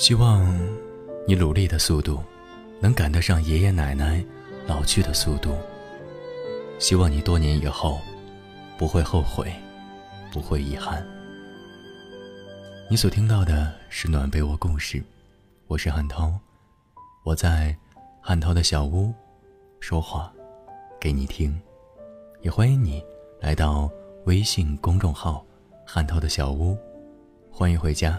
[0.00, 0.58] 希望
[1.26, 2.24] 你努力的速度
[2.80, 4.24] 能赶得上爷爷奶奶
[4.66, 5.54] 老去的速度。
[6.78, 8.00] 希望你多年以后
[8.78, 9.52] 不会后悔，
[10.32, 11.06] 不会遗憾。
[12.88, 15.04] 你所听到的是暖被窝故事，
[15.66, 16.32] 我是汉涛，
[17.22, 17.76] 我在
[18.22, 19.12] 汉涛的小屋
[19.80, 20.32] 说话
[20.98, 21.60] 给你听，
[22.40, 23.04] 也欢迎你
[23.38, 23.86] 来到
[24.24, 25.44] 微信公众号
[25.84, 26.74] 汉涛的小屋，
[27.52, 28.18] 欢迎回家。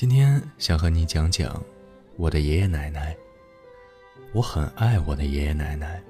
[0.00, 1.62] 今天想和你讲讲
[2.16, 3.14] 我的爷爷奶奶，
[4.32, 6.02] 我很爱我的爷爷奶奶。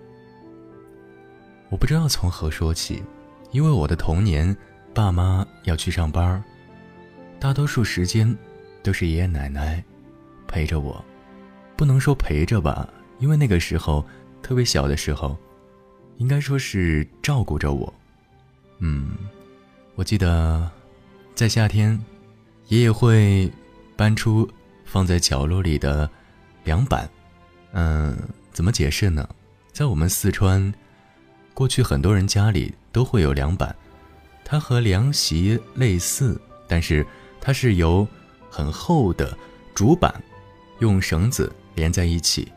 [1.70, 3.02] 我不知道从何说起，
[3.50, 4.56] 因为我的童年，
[4.95, 6.40] 爸妈要去上班
[7.40, 8.32] 大多数时间
[8.80, 9.82] 都是爷爷奶奶
[10.46, 11.04] 陪着我，
[11.76, 14.06] 不能说陪着吧，因为那个时候
[14.40, 15.36] 特别小的时候，
[16.18, 17.92] 应该说是照顾着我。
[18.78, 19.16] 嗯，
[19.96, 20.70] 我记得
[21.34, 22.00] 在夏天，
[22.68, 23.50] 爷爷会
[24.01, 24.48] 搬出
[24.87, 26.09] 放在角落里的
[26.65, 27.06] 凉板。
[27.73, 28.16] 嗯，
[28.51, 29.29] 怎么解释呢？
[29.74, 30.73] 在我们四川，
[31.52, 33.76] 过去很多人家里都会有凉板，
[34.43, 37.06] 它和凉席类似，但是。
[37.43, 38.06] 它是由
[38.51, 39.34] 很厚的
[39.74, 40.15] 竹板
[40.80, 42.52] 用绳子连在一起，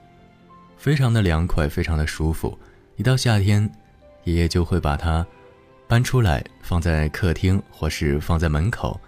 [0.77, 2.57] 非常的凉快，非常的舒服。
[2.97, 3.71] 一到夏天，
[4.25, 5.25] 爷爷就会把它
[5.87, 8.99] 搬出来放在客厅或是放在门口，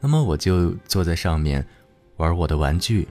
[0.00, 1.66] 那么我就坐在上面
[2.16, 3.06] 玩我的玩具，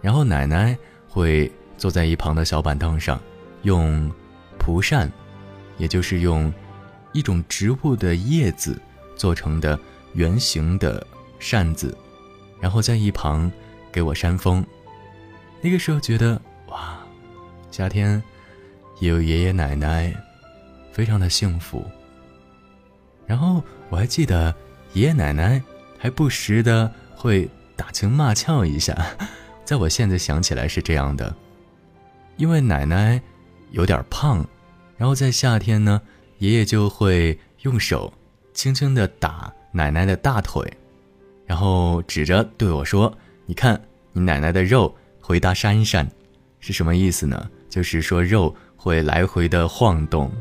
[0.00, 0.76] 然后奶奶
[1.08, 3.20] 会坐在一旁的小板凳上，
[3.62, 4.10] 用
[4.58, 5.10] 蒲扇，
[5.78, 6.52] 也就是用
[7.12, 8.80] 一种植物的叶子
[9.16, 9.78] 做成的
[10.14, 11.06] 圆形的。
[11.42, 11.96] 扇子，
[12.60, 13.50] 然后在一旁
[13.90, 14.62] 给我扇风。
[15.62, 16.38] 那个时候觉得
[16.68, 16.98] 哇，
[17.70, 18.22] 夏天
[18.98, 20.14] 有爷爷奶奶，
[20.92, 21.82] 非常的幸福。
[23.26, 24.54] 然后我还记得
[24.92, 25.62] 爷爷奶奶
[26.02, 28.96] 还不时的会打情骂俏一下，
[29.66, 31.36] 在我现在想起来是这样的，
[32.38, 33.20] 因为奶奶
[33.70, 34.42] 有点胖，
[34.96, 36.00] 然后在夏天呢，
[36.38, 38.10] 爷爷就会用手
[38.54, 40.66] 轻轻的打奶奶的大腿。
[41.46, 43.12] 然后指着对我说
[43.44, 43.78] ：“你看，
[44.12, 46.08] 你奶奶的肉回大扇扇，
[46.60, 47.50] 是什么意思呢？
[47.68, 50.32] 就是说肉会来回的晃动，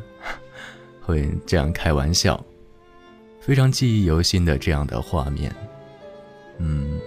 [1.01, 2.41] 会这样开玩笑，
[3.39, 5.53] 非常记忆犹新的这样的画面。
[6.57, 6.99] 嗯，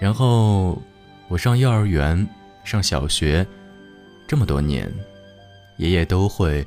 [0.00, 0.80] 然后
[1.28, 2.26] 我上幼儿园、
[2.64, 3.46] 上小学
[4.26, 4.92] 这么多年，
[5.76, 6.66] 爷爷都会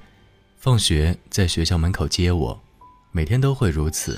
[0.58, 2.60] 放学在学校门口接我，
[3.12, 4.18] 每天都会如此。”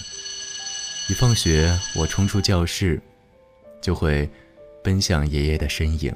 [1.10, 3.02] 一放学，我冲出教室，
[3.82, 4.30] 就会
[4.84, 6.16] 奔向爷爷的身影。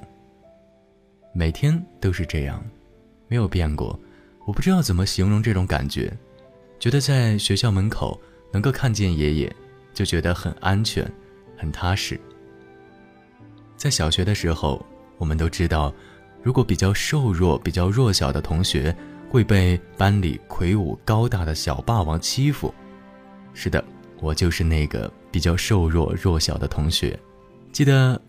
[1.34, 2.63] 每天都是这样，
[3.28, 4.00] 没有变过。
[4.46, 6.16] 我不知道怎么形容这种感觉，
[6.85, 9.51] 觉得在学校门口能够看见爷爷，
[9.91, 11.12] 就觉得很安全，
[11.57, 12.16] 很踏实。
[13.75, 14.85] 在小学的时候，
[15.18, 15.91] 我们都知道，
[16.44, 18.96] 如果比较瘦弱、比较弱小的同学
[19.31, 22.72] 会被班里魁梧高大的小霸王欺负。
[23.56, 23.84] 是的。
[24.19, 27.19] 我就是那个比较瘦弱弱小的同学，
[27.72, 28.22] 记得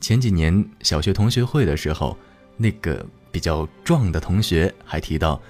[0.00, 2.16] 前几年小学同学会的时候，
[2.56, 5.42] 那个比较壮的同学还提到，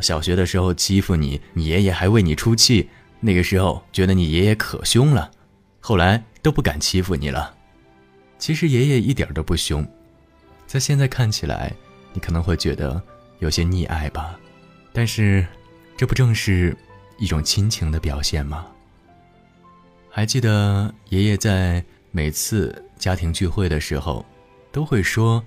[0.00, 2.88] 小学的时候欺负你，你爷爷还为你出气，
[3.20, 5.30] 那个时候觉得你爷爷可凶了，
[5.80, 7.54] 后来都不敢欺负你了。
[8.38, 9.86] 其实爷爷一点都不凶，
[10.66, 11.72] 在现在看起来，
[12.12, 13.00] 你可能会觉得
[13.38, 14.38] 有些溺爱吧，
[14.92, 15.46] 但是
[15.96, 16.76] 这不正是
[17.18, 18.66] 一种亲情的表现吗？
[20.10, 24.26] 还记得爷爷在每次家庭聚会的时候，
[24.72, 25.42] 都会说：“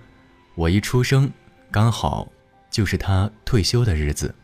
[0.55, 1.29] 我一出生，
[1.69, 2.27] 刚好
[2.75, 4.35] 就是他退休的日子。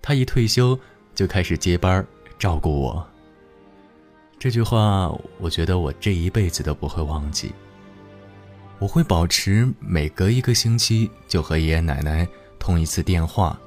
[0.00, 0.78] 他一退休，
[1.14, 2.02] 就开始接班
[2.38, 3.06] 照顾我。”
[4.40, 7.52] 这句话，我觉得我这一辈子都不会忘记。
[8.78, 12.26] 我会保持每隔一个星期就和爷爷奶奶
[12.58, 13.60] 通一次电话，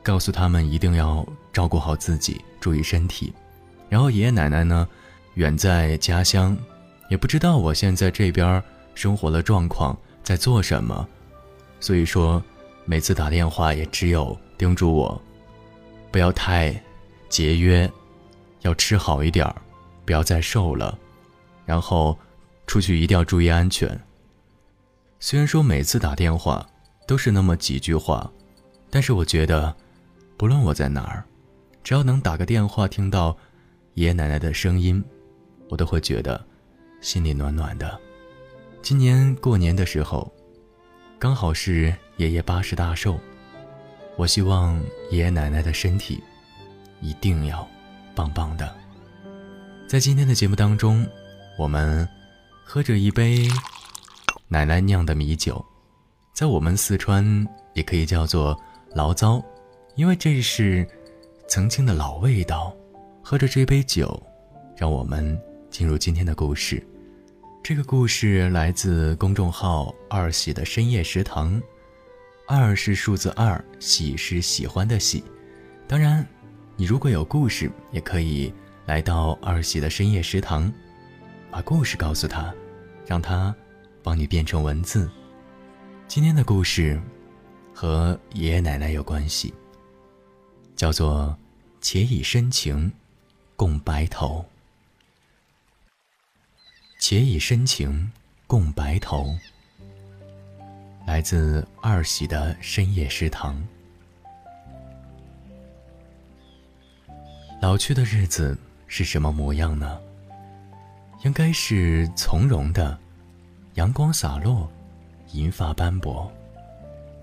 [0.00, 3.32] 告诉他们一定要照顾好自己，注意身体。
[3.88, 4.88] 然后爷爷奶奶呢，
[5.34, 6.56] 远在家乡，
[7.10, 8.62] 也不知道我现在这边
[8.94, 11.08] 生活的状况，在做什么，
[11.84, 12.42] 所以说
[12.86, 15.20] 每次打电话也只有叮嘱我，
[16.10, 16.74] 不要太
[17.28, 17.86] 节约，
[18.62, 19.46] 要吃好一点
[20.06, 20.98] 不要再瘦了，
[21.66, 22.18] 然后
[22.66, 24.00] 出去一定要注意安全。
[25.20, 26.66] 虽然说每次打电话
[27.06, 28.32] 都是那么几句话，
[28.88, 29.76] 但是我觉得，
[30.38, 31.22] 不论我在哪儿，
[31.82, 33.36] 只要能打个电话听到。
[33.92, 35.04] 爷爷奶奶的声音，
[35.68, 36.42] 我都会觉得
[37.02, 38.00] 心里暖暖的。
[38.80, 40.32] 今年过年的时候，
[41.24, 43.18] 刚好是爷爷八十大寿，
[44.14, 44.78] 我希望
[45.10, 46.22] 爷爷奶奶的身体
[47.00, 47.66] 一定要
[48.14, 48.76] 棒棒的。
[49.88, 51.08] 在今天的节目当中，
[51.58, 52.06] 我们
[52.62, 53.48] 喝着一杯
[54.48, 55.64] 奶奶酿的米酒，
[56.34, 57.24] 在我们四川
[57.72, 58.54] 也可以叫做
[58.94, 59.42] 醪糟，
[59.94, 60.86] 因为这是
[61.48, 62.76] 曾经的老味道。
[63.22, 64.22] 喝着这杯酒，
[64.76, 66.86] 让我们进入今天的故事。
[67.64, 71.58] 这个故事来自公众号“二喜”的深夜食堂。
[72.46, 75.24] 二是数字二，喜是喜欢的喜。
[75.88, 76.28] 当然，
[76.76, 78.52] 你如果有故事，也可以
[78.84, 80.70] 来到二喜的深夜食堂，
[81.50, 82.54] 把故事告诉他，
[83.06, 83.56] 让他
[84.02, 85.10] 帮你变成文字。
[86.06, 87.00] 今天的故事
[87.72, 89.54] 和爷爷奶奶有关系，
[90.76, 91.34] 叫做
[91.80, 92.92] “且以深情
[93.56, 94.44] 共白头”。
[97.06, 98.10] 且以深情
[98.46, 99.36] 共白头。
[101.04, 103.62] 来自二喜的深夜食堂。
[107.60, 108.56] 老去的日子
[108.86, 110.00] 是什么模样呢？
[111.24, 112.98] 应该是从容的，
[113.74, 114.66] 阳光洒落，
[115.32, 116.32] 银发斑驳。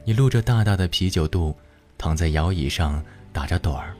[0.04, 1.58] 你露着大大的啤酒肚，
[1.98, 3.96] 躺在摇椅上打着盹儿。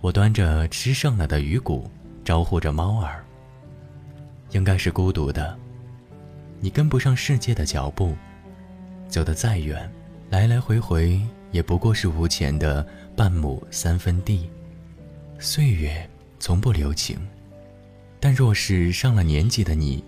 [0.00, 1.90] 我端着吃剩了的鱼骨，
[2.24, 3.22] 招呼着猫儿。
[4.50, 5.56] 应该是孤独的，
[6.60, 8.16] 你跟不上世界的脚步，
[9.08, 9.90] 走得再远，
[10.30, 11.20] 来来回回
[11.50, 14.48] 也不过是无钱的半亩三分地。
[15.38, 16.08] 岁月
[16.38, 17.18] 从不留情，
[18.18, 20.02] 但若是上了年纪的你，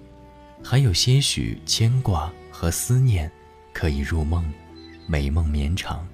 [0.62, 3.30] 还有些许牵挂和思念，
[3.72, 4.44] 可以入梦，
[5.06, 6.06] 美梦绵长。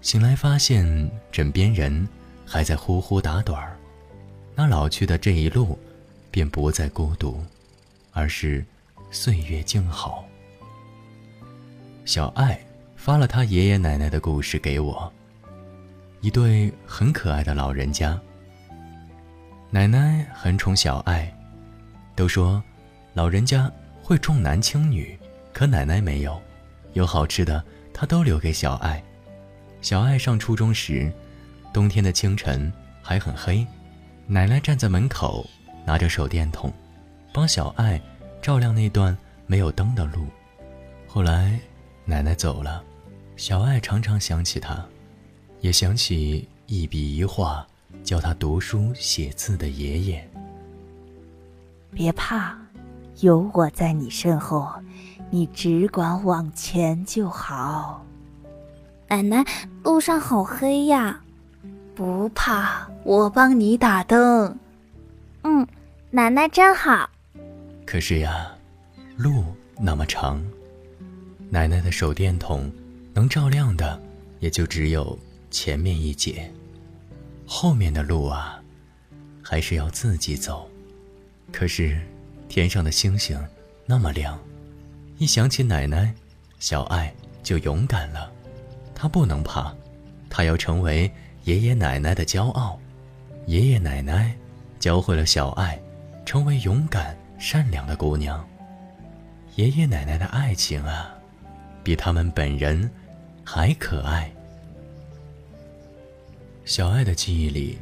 [0.00, 2.08] 醒来发现枕边人
[2.44, 3.76] 还在呼呼打盹儿，
[4.54, 5.78] 那老去的这一路。
[6.36, 7.42] 便不再孤独，
[8.12, 8.62] 而是
[9.10, 10.22] 岁月静好。
[12.04, 12.60] 小爱
[12.94, 15.10] 发了他爷爷奶奶的故事给我，
[16.20, 18.20] 一对很可爱的老人家。
[19.70, 21.34] 奶奶很宠小爱，
[22.14, 22.62] 都说
[23.14, 23.72] 老人家
[24.02, 25.18] 会重男轻女，
[25.54, 26.38] 可奶奶没有，
[26.92, 29.02] 有好吃的她都留给小爱。
[29.80, 31.10] 小爱上初中时，
[31.72, 33.66] 冬天的清晨还很黑，
[34.26, 35.48] 奶奶站在门口。
[35.86, 36.70] 拿着手电筒，
[37.32, 37.98] 帮小爱
[38.42, 39.16] 照亮那段
[39.46, 40.26] 没有灯的路。
[41.06, 41.58] 后来，
[42.04, 42.82] 奶奶走了，
[43.36, 44.84] 小爱常常想起她，
[45.60, 47.64] 也想起一笔一画
[48.02, 50.28] 教她读书写字的爷爷。
[51.92, 52.58] 别怕，
[53.20, 54.68] 有我在你身后，
[55.30, 58.04] 你只管往前就好。
[59.08, 59.44] 奶奶，
[59.84, 61.20] 路上好黑呀。
[61.94, 64.58] 不怕，我帮你打灯。
[65.46, 65.66] 嗯。
[66.10, 67.10] 奶奶真好，
[67.84, 68.50] 可是呀，
[69.16, 69.44] 路
[69.76, 70.42] 那么长，
[71.50, 72.72] 奶奶的手电筒
[73.12, 74.00] 能照亮的
[74.38, 75.18] 也就只有
[75.50, 76.50] 前面一截，
[77.44, 78.62] 后面的路啊，
[79.42, 80.70] 还是要自己走。
[81.52, 82.00] 可是
[82.48, 83.38] 天上的星星
[83.84, 84.38] 那么亮，
[85.18, 86.14] 一想起奶奶，
[86.60, 88.32] 小爱就勇敢了。
[88.94, 89.74] 她不能怕，
[90.30, 91.10] 她要成为
[91.44, 92.78] 爷爷奶奶的骄傲。
[93.46, 94.34] 爷爷奶奶
[94.78, 95.80] 教会了小爱。
[96.26, 98.44] 成为勇敢善良的姑娘。
[99.54, 101.14] 爷爷奶奶的爱情啊，
[101.84, 102.90] 比他们本人
[103.44, 104.28] 还可爱。
[106.64, 107.78] 小爱的记忆里，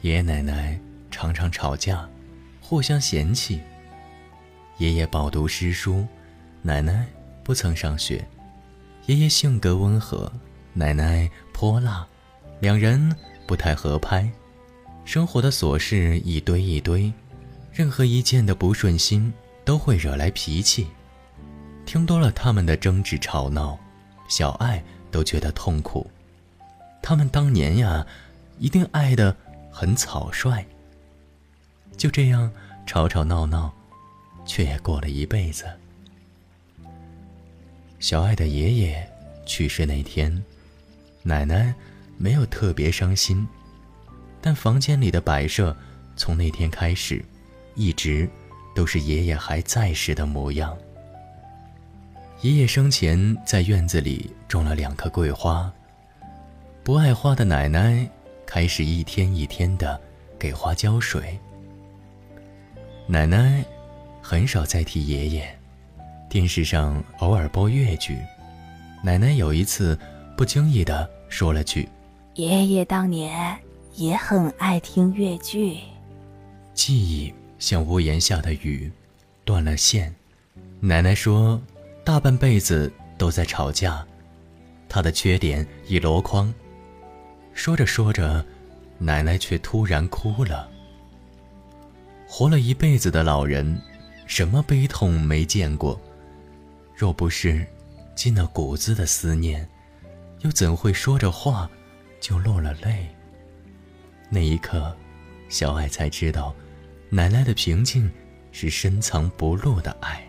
[0.00, 2.08] 爷爷奶奶常常吵架，
[2.58, 3.60] 互相嫌弃。
[4.78, 6.06] 爷爷饱读诗书，
[6.62, 7.06] 奶奶
[7.44, 8.26] 不曾上学。
[9.06, 10.32] 爷爷性格温和，
[10.72, 12.04] 奶奶泼辣，
[12.60, 13.14] 两人
[13.46, 14.26] 不太合拍。
[15.04, 17.12] 生活的琐事一堆一堆。
[17.72, 19.32] 任何一件的不顺心
[19.64, 20.86] 都会惹来脾气，
[21.84, 23.76] 听多了他们的争执吵闹，
[24.28, 26.08] 小爱都觉得痛苦。
[27.02, 28.06] 他们当年呀，
[28.60, 29.36] 一定爱得
[29.72, 30.64] 很草率。
[31.96, 32.50] 就这样
[32.86, 33.72] 吵吵闹闹，
[34.46, 35.64] 却也过了一辈子。
[37.98, 39.12] 小爱的爷爷
[39.44, 40.44] 去世那天，
[41.24, 41.74] 奶奶
[42.16, 43.46] 没有特别伤心，
[44.44, 45.74] 但房间里的摆设
[46.16, 47.24] 从那天开始。
[47.76, 48.28] 一直
[48.74, 50.76] 都是爷爷还在时的模样。
[52.42, 55.72] 爷爷生前在院子里种了两棵桂花，
[56.82, 58.08] 不爱花的奶奶
[58.46, 60.00] 开始一天一天的
[60.38, 61.38] 给花浇水。
[63.06, 63.64] 奶奶
[64.22, 65.58] 很少再提爷爷，
[66.28, 68.18] 电视上偶尔播越剧。
[69.02, 69.98] 奶奶有一次
[70.36, 71.88] 不经意的说了句
[72.36, 73.58] ：“爷爷当年
[73.96, 75.78] 也很爱听越剧。”
[76.74, 77.32] 记忆。
[77.56, 78.92] 像屋檐下的雨，
[79.42, 80.14] 断了线。
[80.80, 81.58] 奶奶说，
[82.04, 84.06] 大半辈子都在吵架，
[84.86, 86.52] 她的缺点一箩筐。
[87.54, 88.44] 说着说着，
[88.98, 90.68] 奶奶却突然哭了。
[92.28, 93.80] 活了一辈子的老人，
[94.26, 95.98] 什么悲痛没见过？
[96.94, 97.66] 若不是
[98.14, 99.66] 进了骨子的思念，
[100.40, 101.70] 又怎会说着话
[102.20, 103.08] 就落了泪？
[104.34, 104.92] 那一刻，
[105.48, 106.52] 小爱才知道，
[107.08, 108.10] 奶奶的平静
[108.50, 110.26] 是深藏不露的爱。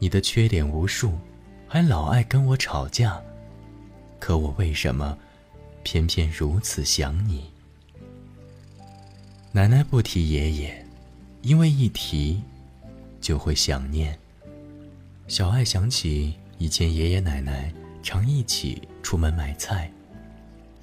[0.00, 1.16] 你的缺点无数，
[1.68, 3.22] 还老爱跟我吵架，
[4.18, 5.16] 可我为什么
[5.84, 7.48] 偏偏如此想你？
[9.52, 10.84] 奶奶不提爷爷，
[11.42, 12.42] 因为一提
[13.20, 14.18] 就会想念。
[15.28, 17.72] 小爱想起以前爷爷奶奶
[18.02, 19.88] 常一起出门买菜，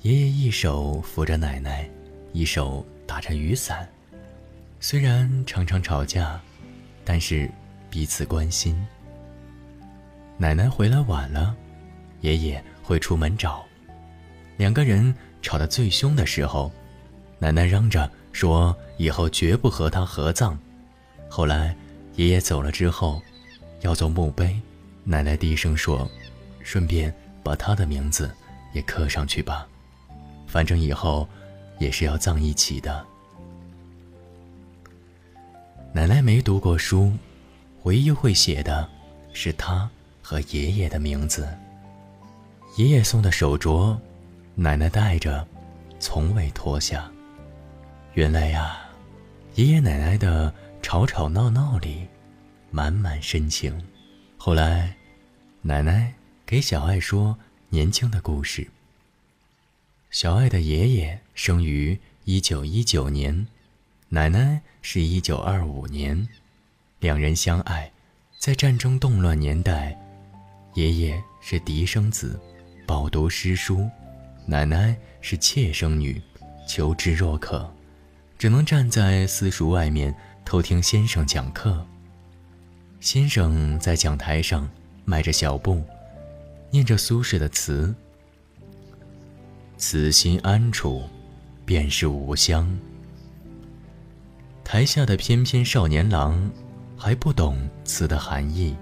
[0.02, 1.90] 爷爷一手扶着奶奶，
[2.32, 3.86] 一手打着雨伞，
[4.80, 6.40] 虽然常常吵架，
[7.04, 7.52] 但是
[7.90, 8.82] 彼此关心。
[10.38, 11.54] 奶奶回来晚了，
[12.22, 13.66] 爷爷会出门找。
[14.56, 16.72] 两个人吵得最凶的时候，
[17.38, 20.58] 奶奶嚷着说以后绝不和他合葬。
[21.28, 21.76] 后来
[22.16, 23.22] 爷爷走了之后，
[23.82, 24.58] 要做墓碑，
[25.04, 26.10] 奶奶低声说
[26.64, 27.14] ：“顺便
[27.44, 28.34] 把他的名字
[28.72, 29.68] 也刻上去吧，
[30.50, 31.26] 反正以后
[31.78, 33.06] 也是要葬一起的。”
[35.94, 37.14] 奶奶没读过书，
[37.84, 38.90] 唯一会写的
[39.32, 39.90] 是他。
[40.22, 41.50] 和爷爷的名字。
[42.78, 43.98] 爷爷送的手镯，
[44.54, 45.44] 奶奶戴着，
[46.00, 47.10] 从未脱下。
[48.14, 48.80] 原来呀，
[49.56, 50.54] 爷爷奶奶的
[50.84, 52.08] 吵吵闹闹里，
[52.70, 53.76] 满满深情。
[54.38, 54.96] 后来，
[55.64, 56.14] 奶奶
[56.46, 57.36] 给小爱说
[57.70, 58.70] 年轻的故事。
[60.12, 63.46] 小爱的爷爷生于一九一九年，
[64.10, 66.28] 奶奶是一九二五年，
[67.00, 67.92] 两人相爱，
[68.40, 69.96] 在战争动乱年代。
[70.74, 72.40] 爷爷是嫡生子，
[72.88, 73.88] 饱读诗书；
[74.48, 76.20] 奶奶是妾生女，
[76.68, 77.72] 求知若渴，
[78.36, 80.14] 只能站在私塾外面
[80.44, 81.86] 偷听先生讲课。
[83.00, 84.68] 先生在讲台上
[85.06, 85.84] 迈着小步，
[86.72, 87.94] 念着苏轼的词
[89.80, 91.04] ：“此心安处，
[91.66, 92.78] 便是吾乡。”
[94.64, 96.52] 台下的翩翩少年郎
[96.96, 98.76] 还不懂词的含义。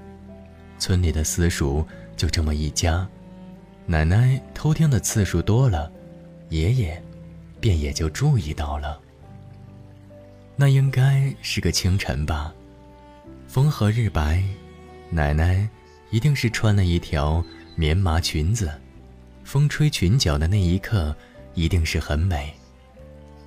[0.79, 1.85] 村里的私塾
[2.17, 3.07] 就这么一家，
[3.85, 5.91] 奶奶偷听的次数多了，
[6.49, 7.01] 爷爷
[7.59, 8.99] 便也就注意到了。
[10.55, 12.53] 那应该是个清晨吧，
[13.47, 14.43] 风和日白，
[15.09, 15.67] 奶奶
[16.09, 17.43] 一定是穿了一条
[17.75, 18.71] 棉麻裙子，
[19.47, 21.15] 风吹裙角的那一刻
[21.53, 22.53] 一定是很美，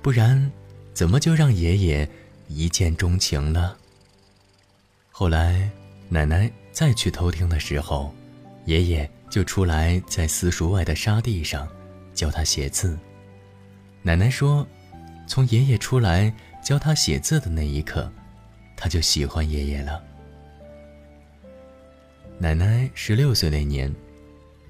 [0.01, 0.51] 不然
[0.95, 2.09] 怎么就让爷爷
[2.47, 3.77] 一见钟情了？
[5.11, 5.69] 后来
[6.09, 6.51] 奶奶。
[6.73, 8.15] 再去偷听的时候，
[8.63, 11.67] 爷爷就出来在私塾外的沙地上
[12.13, 12.97] 教他写字。
[14.01, 14.65] 奶奶说，
[15.27, 18.09] 从爷爷出来教他写字的那一刻，
[18.77, 20.01] 他就喜欢爷爷了。
[22.39, 23.93] 奶奶十六岁那年，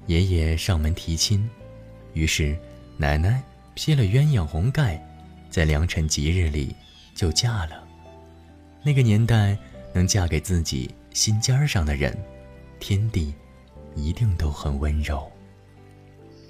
[0.07, 1.49] 爷爷上门提亲，
[2.13, 2.57] 于是
[2.97, 3.41] 奶奶
[3.73, 5.01] 披了鸳鸯红盖，
[5.49, 6.75] 在良辰吉日里
[7.15, 7.83] 就嫁了。
[8.83, 9.57] 那个年代，
[9.93, 10.89] 能嫁给自己。
[11.13, 12.17] 心尖上的人，
[12.79, 13.33] 天地
[13.97, 15.29] 一定都很温柔。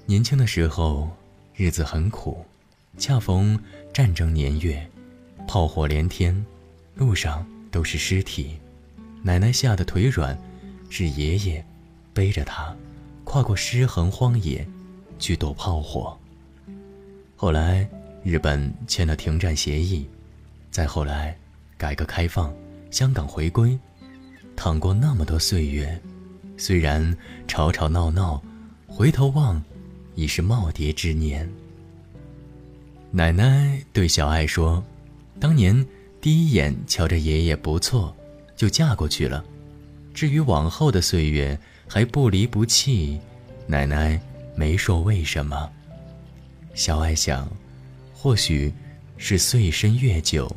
[0.06, 1.10] 年轻的时候，
[1.56, 2.46] 日子很苦，
[2.96, 3.58] 恰逢
[3.92, 4.88] 战争年月，
[5.48, 6.46] 炮火连天，
[6.94, 8.56] 路上都是尸体。
[9.20, 10.38] 奶奶吓得腿软，
[10.88, 11.64] 是爷爷
[12.14, 12.72] 背着她
[13.32, 14.68] 跨过尸横荒野，
[15.18, 16.14] 去躲炮火。
[17.34, 17.88] 后来
[18.22, 20.06] 日本签了停战协议，
[20.70, 21.34] 再后来
[21.78, 22.52] 改革开放，
[22.90, 23.78] 香港回归。
[24.54, 25.98] 淌过那么多岁月，
[26.58, 27.16] 虽然
[27.48, 28.38] 吵吵闹闹，
[28.86, 29.64] 回头望，
[30.14, 31.50] 已是耄耋之年。
[33.10, 34.84] 奶奶对小爱说
[35.40, 35.86] ：“当年
[36.20, 38.14] 第一眼瞧着爷爷不错，
[38.54, 39.42] 就嫁过去了。
[40.12, 41.58] 至于往后的岁月
[41.94, 43.20] 还不离不弃，
[43.66, 44.18] 奶奶
[44.54, 45.70] 没说为什么。”
[46.72, 47.46] 小爱想，
[48.14, 48.72] 或许
[49.18, 50.50] 是岁深月久，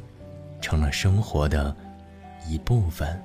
[0.61, 1.75] 成了生活的
[2.47, 3.21] 一部分。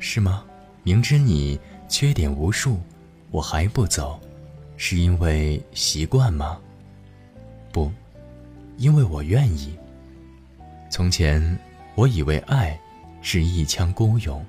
[0.00, 0.44] 是吗？
[0.82, 1.56] 明知你
[1.88, 2.80] 缺点无数，
[3.30, 4.18] 我还不走，
[4.76, 6.58] 是因为习惯吗？
[7.70, 7.92] 不，
[8.76, 9.72] 因为我愿意。
[10.90, 11.56] 从前
[11.94, 12.76] 我以为爱
[13.22, 14.44] 是一腔孤勇，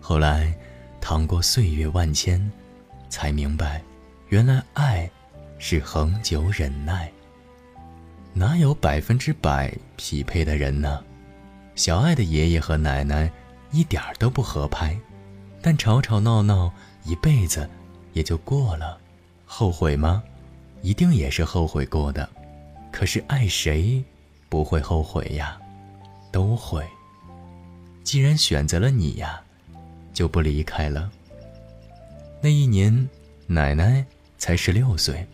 [0.00, 0.50] 后来
[1.08, 2.50] 趟过岁月万千，
[3.08, 3.80] 才明白，
[4.26, 5.08] 原来爱
[5.56, 7.08] 是恒久忍耐。
[8.32, 11.00] 哪有百分之百匹配的人呢？
[11.76, 13.30] 小爱的爷爷和奶奶。
[13.70, 14.98] 一点儿都不合拍，
[15.62, 16.72] 但吵吵闹闹
[17.04, 17.70] 一辈子
[18.12, 18.98] 也就过了。
[19.44, 20.24] 后悔吗？
[20.82, 22.28] 一定也是后悔过的。
[22.90, 24.02] 可是爱谁
[24.48, 25.56] 不会后悔呀？
[26.32, 26.84] 都会。
[28.02, 29.40] 既然选择了你呀，
[30.16, 31.10] 就不离开了。
[32.40, 33.06] 那一年，
[33.46, 34.02] 奶奶
[34.38, 35.26] 才十六岁，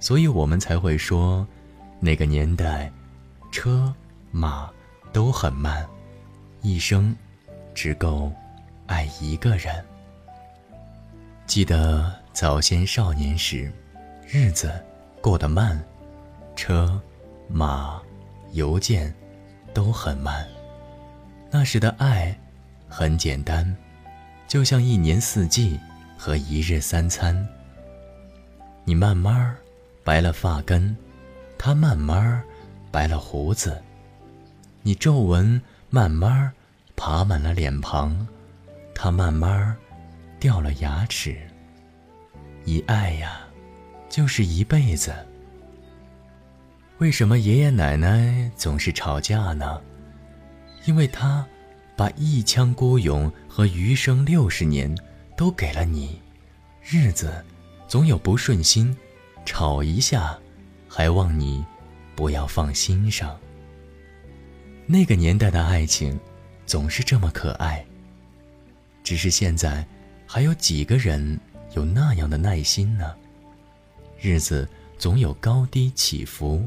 [0.00, 1.46] 所以我们才会说，
[2.00, 2.90] 那个年代，
[3.52, 3.94] 车
[4.32, 4.68] 马
[5.12, 5.88] 都很慢，
[6.62, 7.14] 一生
[7.74, 8.32] 只够
[8.88, 9.72] 爱一个人。
[11.46, 13.72] 记得早先少年时，
[14.26, 14.84] 日子
[15.20, 15.80] 过得慢，
[16.56, 17.00] 车
[17.46, 18.02] 马
[18.50, 19.14] 邮件
[19.72, 20.44] 都很慢。
[21.52, 22.36] 那时的爱
[22.88, 23.76] 很简单，
[24.48, 25.78] 就像一年四季
[26.16, 27.46] 和一日三餐。
[28.84, 29.54] 你慢慢
[30.02, 30.96] 白了发根，
[31.58, 32.42] 他慢慢
[32.90, 33.80] 白了胡子。
[34.82, 36.50] 你皱纹慢慢
[36.96, 38.26] 爬满了脸庞，
[38.94, 39.76] 他慢慢
[40.40, 41.36] 掉了牙齿。
[42.64, 43.40] 一爱呀，
[44.08, 45.14] 就是一辈子。
[46.96, 49.80] 为什么爷爷奶奶总是吵架呢？
[50.86, 51.46] 因为他
[51.98, 54.96] 把一腔孤勇和余生六十年
[55.36, 56.16] 都给了你，
[56.80, 57.44] 日子
[57.88, 58.96] 总有不顺心，
[59.44, 60.38] 吵一下，
[60.86, 61.64] 还望你
[62.14, 63.36] 不要放心上。
[64.86, 66.16] 那个年代的爱情
[66.66, 67.84] 总是这么可爱。
[69.02, 69.84] 只是现在，
[70.24, 71.40] 还有几个人
[71.74, 73.12] 有那样的耐心呢？
[74.20, 74.68] 日子
[75.00, 76.62] 总有高低起伏，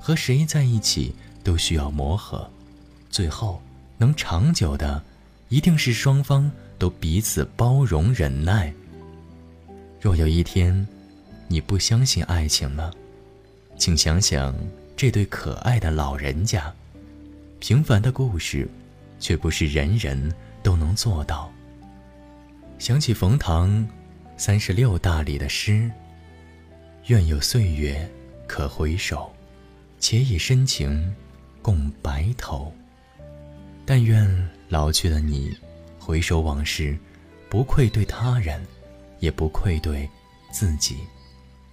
[0.00, 1.14] 和谁在一起
[1.44, 2.50] 都需要磨合。
[3.10, 3.60] 最后
[4.02, 5.00] 能长久的，
[5.48, 8.74] 一定是双方都彼此包容忍耐。
[10.00, 10.84] 若有一天，
[11.46, 12.92] 你不相信爱情了，
[13.76, 14.52] 请想想
[14.96, 16.74] 这对可爱的老人家。
[17.60, 18.68] 平凡的故事，
[19.20, 21.48] 却不是人人都能做到。
[22.80, 23.88] 想起冯唐
[24.36, 25.88] 三十六大里的诗
[27.06, 28.10] ：“愿有岁月
[28.48, 29.32] 可回首，
[30.00, 31.14] 且以深情
[31.62, 32.74] 共白头。”
[33.84, 35.54] 但愿老去的你，
[35.98, 36.96] 回首往事，
[37.48, 38.60] 不愧对他人，
[39.18, 40.08] 也不愧对
[40.50, 40.96] 自己。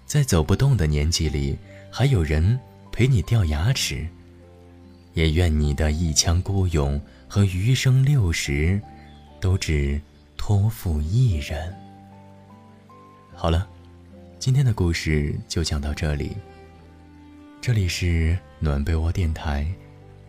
[0.05, 1.57] 在走不动的年纪里，
[1.91, 2.59] 还有人
[2.91, 4.07] 陪你掉牙齿。
[5.13, 8.79] 也愿你的一腔孤勇和余生六十，
[9.39, 9.99] 都只
[10.37, 11.75] 托付一人。
[13.35, 13.67] 好了，
[14.37, 16.35] 今天的故事就讲到这里。
[17.61, 19.67] 这里是暖被窝电台，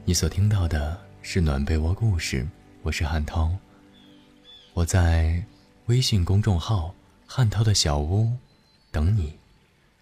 [0.04, 1.09] 你所听到的。
[1.22, 2.46] 是暖被窝故事，
[2.82, 3.50] 我是汉涛。
[4.72, 5.40] 我在
[5.86, 6.94] 微信公众号
[7.26, 8.32] “汉涛的小屋”
[8.90, 9.38] 等你。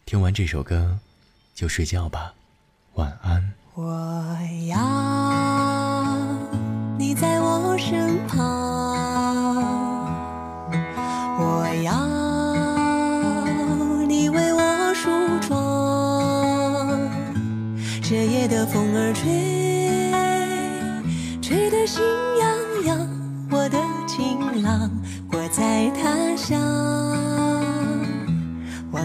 [0.07, 0.99] 听完这首歌，
[1.55, 2.33] 就睡觉吧，
[2.95, 3.53] 晚安。
[3.75, 3.85] 我
[4.69, 4.79] 要
[6.97, 8.39] 你在我身旁，
[11.37, 11.93] 我要
[14.07, 15.11] 你为我梳
[15.47, 15.49] 妆。
[18.03, 19.58] 这夜的风儿吹。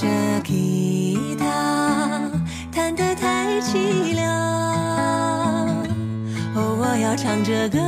[0.00, 0.06] 这
[0.44, 2.30] 吉他
[2.70, 4.30] 弹得太凄凉，
[6.54, 7.80] 哦，我要唱着歌，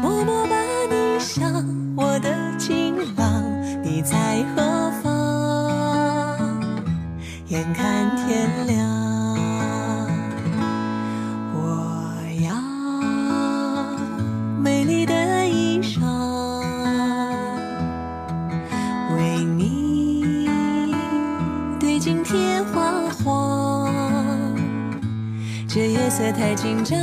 [0.00, 0.56] 默默把
[0.88, 1.52] 你想，
[1.94, 3.44] 我的情郎，
[3.84, 5.12] 你在何方？
[7.48, 8.79] 眼看天亮。
[25.72, 26.98] 这夜色太紧张，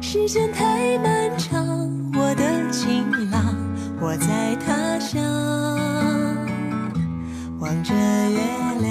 [0.00, 1.66] 时间太漫长。
[2.14, 3.56] 我的情郎，
[4.00, 5.20] 我在他乡
[7.58, 8.38] 望着月
[8.82, 8.89] 亮。